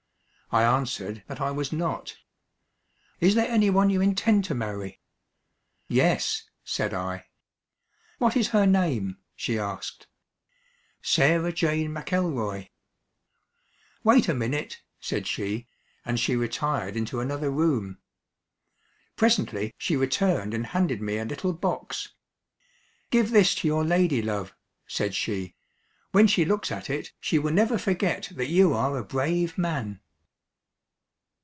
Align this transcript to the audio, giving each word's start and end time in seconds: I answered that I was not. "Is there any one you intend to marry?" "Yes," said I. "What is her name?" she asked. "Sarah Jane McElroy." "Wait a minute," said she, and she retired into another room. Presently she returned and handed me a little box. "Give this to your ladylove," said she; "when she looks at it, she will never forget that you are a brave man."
I 0.53 0.63
answered 0.63 1.23
that 1.27 1.39
I 1.39 1.49
was 1.51 1.71
not. 1.71 2.17
"Is 3.21 3.35
there 3.35 3.47
any 3.47 3.69
one 3.69 3.89
you 3.89 4.01
intend 4.01 4.43
to 4.43 4.53
marry?" 4.53 4.99
"Yes," 5.87 6.43
said 6.65 6.93
I. 6.93 7.27
"What 8.17 8.35
is 8.35 8.49
her 8.49 8.65
name?" 8.65 9.19
she 9.33 9.57
asked. 9.57 10.07
"Sarah 11.01 11.53
Jane 11.53 11.91
McElroy." 11.91 12.69
"Wait 14.03 14.27
a 14.27 14.33
minute," 14.33 14.81
said 14.99 15.25
she, 15.25 15.69
and 16.03 16.19
she 16.19 16.35
retired 16.35 16.97
into 16.97 17.21
another 17.21 17.49
room. 17.49 17.99
Presently 19.15 19.73
she 19.77 19.95
returned 19.95 20.53
and 20.53 20.65
handed 20.67 21.01
me 21.01 21.17
a 21.17 21.23
little 21.23 21.53
box. 21.53 22.09
"Give 23.09 23.31
this 23.31 23.55
to 23.55 23.69
your 23.69 23.85
ladylove," 23.85 24.51
said 24.85 25.15
she; 25.15 25.55
"when 26.11 26.27
she 26.27 26.43
looks 26.43 26.71
at 26.73 26.89
it, 26.89 27.13
she 27.21 27.39
will 27.39 27.53
never 27.53 27.77
forget 27.77 28.33
that 28.35 28.47
you 28.49 28.73
are 28.73 28.97
a 28.97 29.03
brave 29.05 29.57
man." 29.57 30.01